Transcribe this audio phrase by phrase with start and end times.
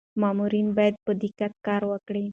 [0.21, 2.25] مامورین باید په دقت کار وکړي.